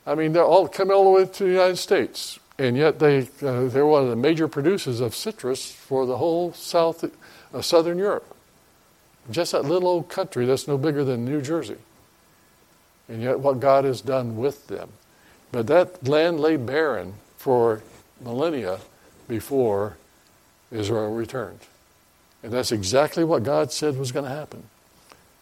[0.10, 3.30] I mean, they're all coming all the way to the United States, and yet they
[3.44, 7.06] uh, they're one of the major producers of citrus for the whole South
[7.54, 8.36] uh, Southern Europe.
[9.30, 11.78] Just that little old country that's no bigger than New Jersey,
[13.08, 14.90] and yet what God has done with them.
[15.52, 17.84] But that land lay barren for
[18.20, 18.80] millennia
[19.28, 19.98] before
[20.72, 21.60] Israel returned.
[22.42, 24.64] And that's exactly what God said was going to happen.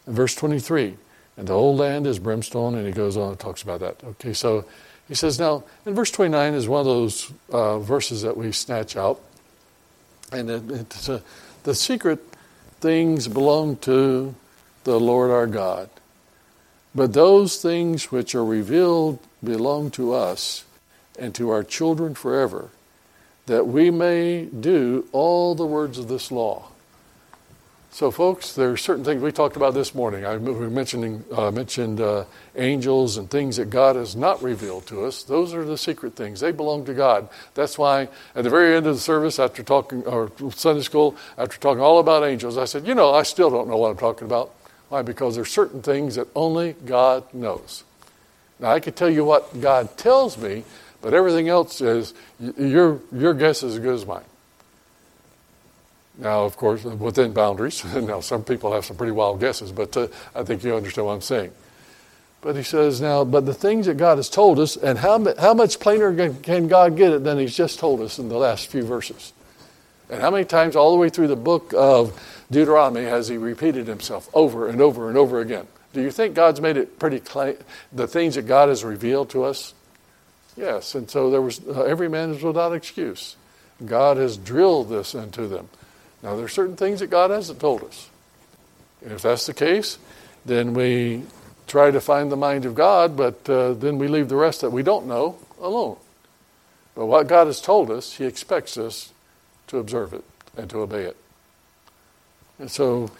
[0.06, 0.96] In verse 23,
[1.38, 4.02] and the whole land is brimstone, and he goes on and talks about that.
[4.02, 4.64] Okay, so
[5.06, 8.96] he says now, in verse 29 is one of those uh, verses that we snatch
[8.96, 9.20] out.
[10.32, 11.22] And it, it's a,
[11.62, 12.18] the secret
[12.80, 14.34] things belong to
[14.82, 15.88] the Lord our God.
[16.92, 20.64] But those things which are revealed belong to us
[21.20, 22.70] and to our children forever,
[23.46, 26.68] that we may do all the words of this law.
[27.98, 30.24] So, folks, there are certain things we talked about this morning.
[30.24, 35.24] I mentioning, uh, mentioned uh, angels and things that God has not revealed to us.
[35.24, 36.38] Those are the secret things.
[36.38, 37.28] They belong to God.
[37.54, 41.58] That's why at the very end of the service, after talking, or Sunday school, after
[41.58, 44.26] talking all about angels, I said, you know, I still don't know what I'm talking
[44.26, 44.54] about.
[44.90, 45.02] Why?
[45.02, 47.82] Because there are certain things that only God knows.
[48.60, 50.62] Now, I could tell you what God tells me,
[51.02, 54.22] but everything else is your, your guess is as good as mine.
[56.18, 57.84] Now, of course, within boundaries.
[57.94, 61.14] now, some people have some pretty wild guesses, but uh, I think you understand what
[61.14, 61.52] I'm saying.
[62.40, 65.54] But he says now, but the things that God has told us, and how, how
[65.54, 68.82] much plainer can God get it than he's just told us in the last few
[68.84, 69.32] verses?
[70.10, 72.18] And how many times all the way through the book of
[72.50, 75.66] Deuteronomy has he repeated himself over and over and over again?
[75.92, 77.58] Do you think God's made it pretty clear,
[77.92, 79.74] the things that God has revealed to us?
[80.56, 83.36] Yes, and so there was uh, every man is without excuse.
[83.84, 85.68] God has drilled this into them.
[86.22, 88.08] Now there are certain things that God hasn't told us.
[89.02, 89.98] And if that's the case,
[90.44, 91.22] then we
[91.66, 94.70] try to find the mind of God, but uh, then we leave the rest that
[94.70, 95.96] we don't know alone.
[96.94, 99.12] But what God has told us, He expects us
[99.68, 100.24] to observe it
[100.56, 101.16] and to obey it.
[102.58, 103.10] And so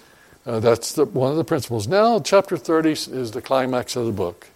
[0.47, 1.87] uh, that's the, one of the principles.
[1.87, 4.49] Now, chapter 30 is the climax of the book.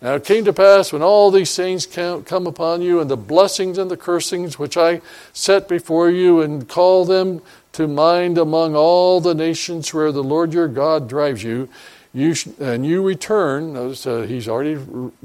[0.00, 3.78] Now it came to pass when all these things come upon you, and the blessings
[3.78, 5.00] and the cursings which I
[5.32, 7.40] set before you, and call them
[7.72, 11.68] to mind among all the nations where the Lord your God drives you,
[12.12, 13.72] you sh- and you return.
[13.72, 14.78] Notice uh, he's already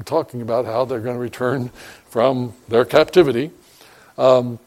[0.05, 1.69] talking about how they're going to return
[2.09, 3.51] from their captivity,
[4.17, 4.59] um,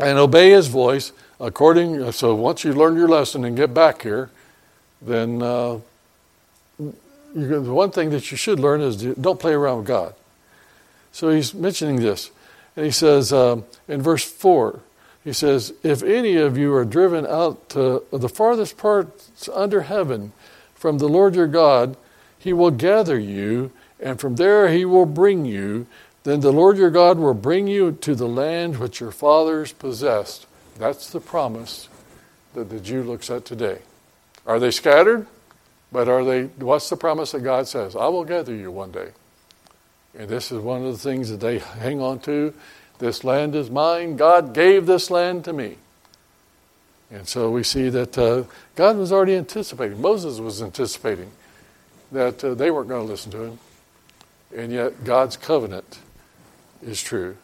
[0.00, 2.10] and obey his voice according.
[2.12, 4.30] So once you learn your lesson and get back here,
[5.02, 5.42] then.
[5.42, 5.80] Uh,
[7.34, 10.14] the one thing that you should learn is don't play around with God.
[11.12, 12.30] So he's mentioning this.
[12.76, 14.80] And he says um, in verse 4,
[15.28, 20.32] he says, If any of you are driven out to the farthest parts under heaven
[20.74, 21.98] from the Lord your God,
[22.38, 25.86] he will gather you, and from there he will bring you.
[26.24, 30.46] Then the Lord your God will bring you to the land which your fathers possessed.
[30.78, 31.90] That's the promise
[32.54, 33.80] that the Jew looks at today.
[34.46, 35.26] Are they scattered?
[35.92, 37.94] But are they, what's the promise that God says?
[37.94, 39.10] I will gather you one day.
[40.18, 42.54] And this is one of the things that they hang on to.
[42.98, 44.16] This land is mine.
[44.16, 45.76] God gave this land to me.
[47.10, 51.30] And so we see that uh, God was already anticipating, Moses was anticipating
[52.12, 53.58] that uh, they weren't going to listen to him.
[54.54, 56.00] And yet God's covenant
[56.82, 57.36] is true.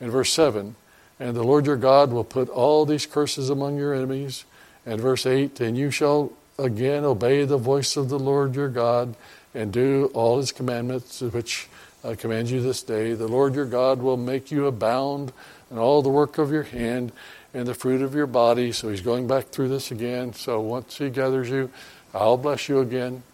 [0.00, 0.76] In verse 7,
[1.18, 4.44] and the Lord your God will put all these curses among your enemies.
[4.84, 9.16] And verse 8, and you shall again obey the voice of the Lord your God
[9.54, 11.68] and do all his commandments which
[12.06, 13.14] I command you this day.
[13.14, 15.32] The Lord your God will make you abound
[15.72, 17.10] in all the work of your hand
[17.52, 18.70] and the fruit of your body.
[18.70, 20.32] So he's going back through this again.
[20.32, 21.68] So once he gathers you,
[22.14, 23.24] I'll bless you again.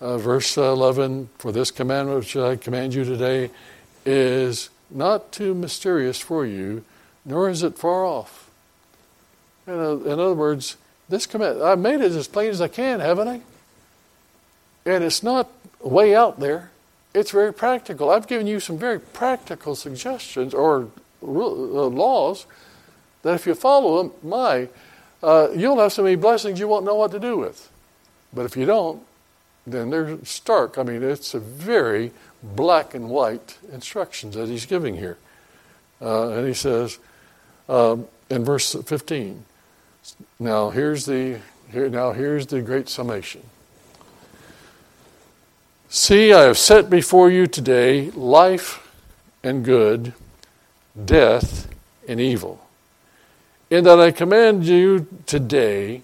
[0.00, 3.50] Uh, verse 11 For this commandment which I command you today
[4.06, 6.84] is not too mysterious for you,
[7.24, 8.50] nor is it far off.
[9.66, 10.78] In, in other words,
[11.10, 13.40] this command, I've made it as plain as I can, haven't I?
[14.86, 15.50] And it's not
[15.82, 16.70] way out there.
[17.16, 18.10] It's very practical.
[18.10, 20.90] I've given you some very practical suggestions or
[21.22, 22.44] uh, laws
[23.22, 24.68] that if you follow them, my,
[25.22, 27.70] uh, you'll have so many blessings you won't know what to do with.
[28.34, 29.02] But if you don't,
[29.66, 30.76] then they're stark.
[30.76, 35.16] I mean, it's a very black and white instructions that he's giving here.
[36.02, 36.98] Uh, and he says
[37.70, 39.42] um, in verse 15,
[40.38, 41.40] now here's the
[41.72, 43.42] here, now here's the great summation.
[45.98, 48.86] See, I have set before you today life
[49.42, 50.12] and good,
[51.06, 51.68] death
[52.06, 52.68] and evil.
[53.70, 56.02] In that I command you today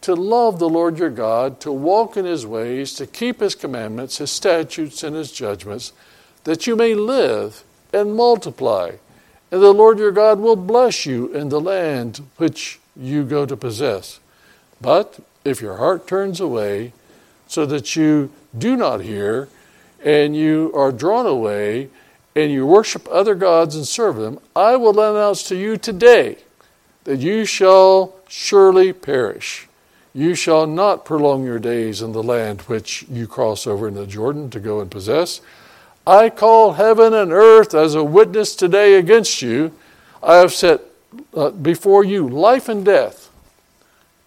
[0.00, 4.18] to love the Lord your God, to walk in his ways, to keep his commandments,
[4.18, 5.92] his statutes, and his judgments,
[6.42, 7.62] that you may live
[7.92, 8.96] and multiply.
[9.52, 13.56] And the Lord your God will bless you in the land which you go to
[13.56, 14.18] possess.
[14.80, 16.94] But if your heart turns away
[17.50, 19.48] so that you do not hear,
[20.04, 21.88] and you are drawn away,
[22.36, 26.38] and you worship other gods and serve them, I will announce to you today
[27.04, 29.66] that you shall surely perish.
[30.14, 34.06] You shall not prolong your days in the land which you cross over in the
[34.06, 35.40] Jordan to go and possess.
[36.06, 39.72] I call heaven and earth as a witness today against you.
[40.22, 40.82] I have set
[41.34, 43.28] uh, before you life and death,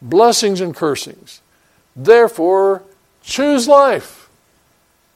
[0.01, 1.39] blessings and cursings.
[1.95, 2.83] Therefore,
[3.23, 4.29] choose life.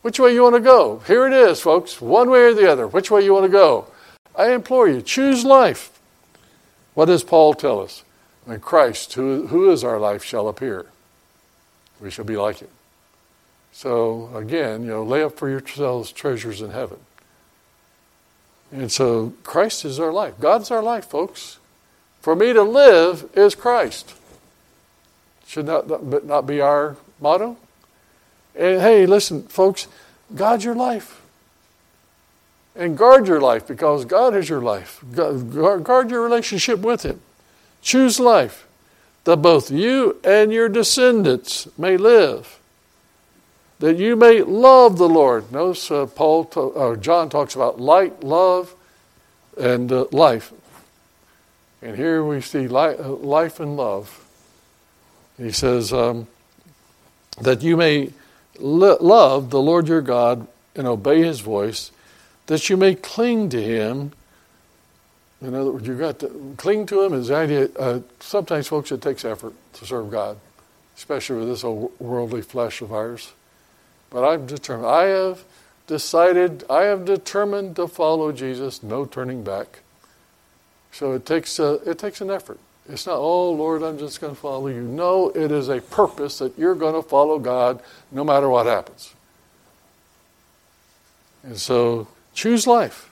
[0.02, 1.00] Which way you want to go?
[1.00, 2.02] Here it is, folks.
[2.02, 2.88] One way or the other.
[2.88, 3.88] Which way you want to go?
[4.36, 6.00] I implore you, choose life.
[6.94, 8.04] What does Paul tell us?
[8.46, 10.86] When Christ, who, who is our life, shall appear,
[12.00, 12.70] we shall be like him.
[13.74, 17.00] So again, you know, lay up for yourselves treasures in heaven.
[18.72, 20.36] And so Christ is our life.
[20.40, 21.60] God's our life, folks.
[22.22, 24.14] For me to live is Christ.
[25.46, 27.58] Should not, not be our motto?
[28.58, 29.88] Hey, listen, folks,
[30.34, 31.22] God's your life.
[32.76, 35.04] And guard your life because God is your life.
[35.14, 37.22] Guard your relationship with Him.
[37.82, 38.68] Choose life
[39.24, 42.58] that both you and your descendants may live
[43.80, 45.52] that you may love the Lord.
[45.52, 48.74] Notice uh, Paul, to, uh, John talks about light, love,
[49.60, 50.52] and uh, life.
[51.82, 54.26] And here we see uh, life and love.
[55.38, 56.28] He says, um,
[57.40, 58.12] that you may
[58.60, 61.92] love the Lord your God and obey his voice,
[62.48, 64.12] that you may cling to him.
[65.42, 67.70] In other words, you've got to cling to him is the idea.
[67.78, 70.38] Uh, sometimes, folks, it takes effort to serve God,
[70.96, 73.34] especially with this old worldly flesh of ours.
[74.10, 74.88] But I'm determined.
[74.88, 75.44] I have
[75.86, 79.80] decided, I have determined to follow Jesus, no turning back.
[80.92, 82.60] So it takes, a, it takes an effort.
[82.90, 84.82] It's not, oh, Lord, I'm just going to follow you.
[84.82, 87.82] No, it is a purpose that you're going to follow God
[88.12, 89.14] no matter what happens.
[91.44, 93.10] And so choose life.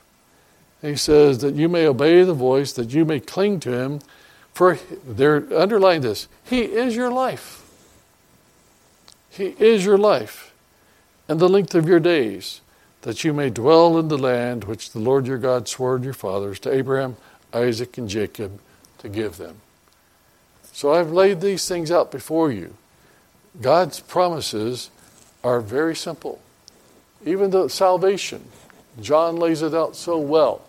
[0.82, 4.00] he says that you may obey the voice, that you may cling to him.
[4.54, 6.30] For they're underlying this.
[6.46, 7.62] He is your life.
[9.30, 10.54] He is your life
[11.28, 12.62] and the length of your days,
[13.02, 16.14] that you may dwell in the land which the Lord your God swore to your
[16.14, 17.18] fathers, to Abraham,
[17.54, 18.60] Isaac, and Jacob,
[19.00, 19.62] to give them.
[20.76, 22.74] So I've laid these things out before you.
[23.62, 24.90] God's promises
[25.42, 26.42] are very simple.
[27.26, 28.44] Even the salvation,
[29.00, 30.64] John lays it out so well.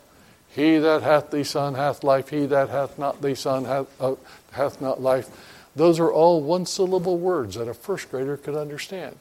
[0.51, 4.15] He that hath the Son hath life, he that hath not the Son hath, uh,
[4.53, 5.29] hath not life.
[5.75, 9.17] Those are all one syllable words that a first grader could understand.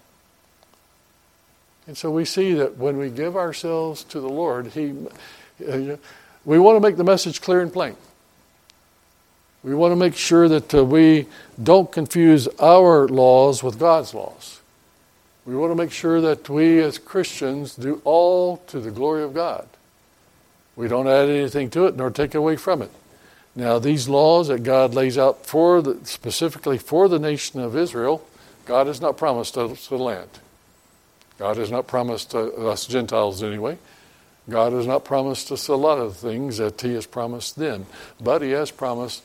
[1.88, 4.94] And so we see that when we give ourselves to the Lord, He,
[5.68, 5.98] uh,
[6.46, 7.96] we want to make the message clear and plain.
[9.66, 11.26] We want to make sure that uh, we
[11.62, 14.62] don't confuse our laws with God's laws.
[15.44, 19.34] We want to make sure that we as Christians do all to the glory of
[19.34, 19.68] God.
[20.76, 22.92] We don't add anything to it nor take away from it.
[23.56, 28.24] Now, these laws that God lays out for the, specifically for the nation of Israel,
[28.68, 30.30] God has not promised us the land.
[31.40, 33.80] God has not promised us Gentiles anyway.
[34.48, 37.88] God has not promised us a lot of things that He has promised them,
[38.22, 39.24] but He has promised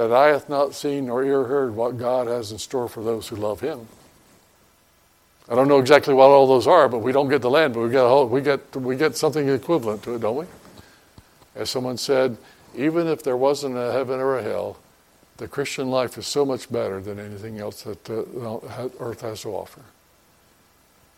[0.00, 3.28] that eye hath not seen nor ear heard what God has in store for those
[3.28, 3.86] who love Him.
[5.46, 7.80] I don't know exactly what all those are, but we don't get the land, but
[7.80, 10.46] we get, whole, we get, we get something equivalent to it, don't we?
[11.54, 12.38] As someone said,
[12.74, 14.78] even if there wasn't a heaven or a hell,
[15.36, 19.50] the Christian life is so much better than anything else that uh, earth has to
[19.50, 19.82] offer.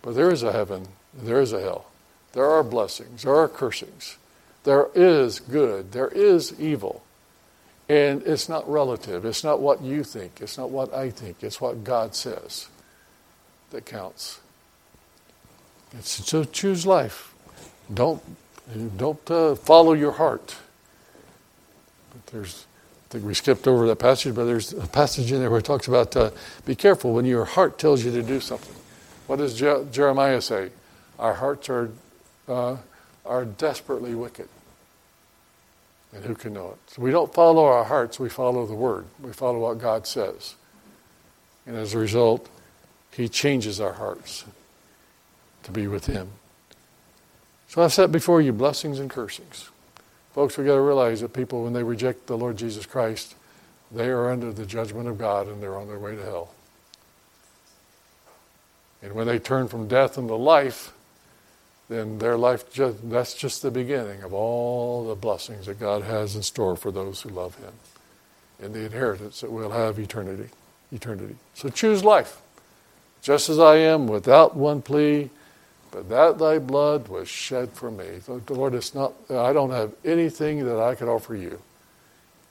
[0.01, 1.87] But there is a heaven, there is a hell.
[2.33, 4.17] There are blessings, there are cursings.
[4.65, 7.05] There is good, there is evil.
[7.89, 9.25] And it's not relative.
[9.25, 10.41] It's not what you think.
[10.41, 11.43] It's not what I think.
[11.43, 12.69] It's what God says
[13.71, 14.41] that counts.
[15.99, 17.35] It's, so choose life.
[17.93, 18.23] Don't
[18.97, 20.57] don't uh, follow your heart.
[22.13, 22.67] But there's,
[23.11, 25.65] I think we skipped over that passage, but there's a passage in there where it
[25.65, 26.31] talks about uh,
[26.65, 28.75] be careful when your heart tells you to do something.
[29.27, 30.71] What does Je- Jeremiah say?
[31.19, 31.91] Our hearts are
[32.49, 32.77] uh,
[33.27, 34.49] are desperately wicked.
[36.15, 36.91] And who can know it?
[36.91, 39.07] So we don't follow our hearts, we follow the Word.
[39.21, 40.57] We follow what God says.
[41.67, 42.49] And as a result,
[43.13, 44.45] He changes our hearts
[45.63, 46.29] to be with Him.
[47.69, 49.71] So I've set before you blessings and cursings.
[50.35, 53.35] Folks, we've got to realize that people, when they reject the Lord Jesus Christ,
[53.91, 56.55] they are under the judgment of God and they're on their way to hell.
[59.03, 60.93] And when they turn from death into life,
[61.93, 66.35] then their life just, that's just the beginning of all the blessings that God has
[66.35, 67.73] in store for those who love him
[68.61, 70.49] and the inheritance that we'll have eternity
[70.93, 71.37] eternity.
[71.55, 72.41] So choose life
[73.23, 75.31] just as I am without one plea
[75.91, 78.19] but that thy blood was shed for me.
[78.27, 81.61] The Lord it's not I don't have anything that I could offer you.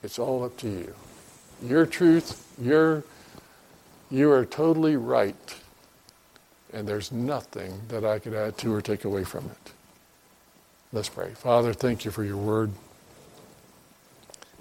[0.02, 0.94] It's all up to you.
[1.62, 3.04] Your truth your
[4.10, 5.56] you are totally right
[6.72, 9.72] and there's nothing that I could add to or take away from it.
[10.92, 11.32] Let's pray.
[11.34, 12.72] Father, thank you for your word.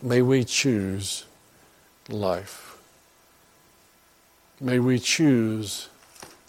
[0.01, 1.25] May we choose
[2.09, 2.77] life.
[4.59, 5.89] May we choose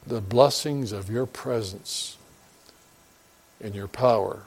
[0.07, 2.17] the blessings of your presence
[3.61, 4.43] and your power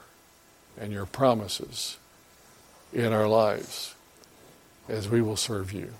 [0.79, 1.97] and your promises
[2.93, 3.95] in our lives
[4.89, 5.93] as we will serve you.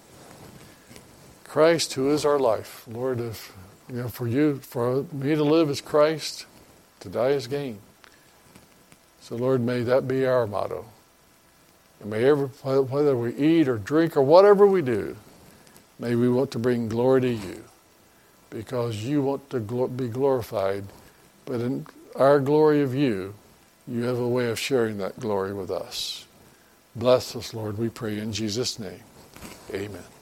[1.44, 3.55] Christ, who is our life, Lord, if
[3.90, 6.46] you know, for you, for me to live is Christ,
[7.02, 7.80] to die is gain.
[9.22, 10.86] So, Lord, may that be our motto.
[12.00, 15.16] And may every, whether we eat or drink or whatever we do,
[16.00, 17.64] may we want to bring glory to you
[18.50, 20.86] because you want to be glorified.
[21.46, 23.34] But in our glory of you,
[23.88, 26.26] you have a way of sharing that glory with us.
[26.96, 29.02] Bless us, Lord, we pray in Jesus' name.
[29.74, 30.15] Amen.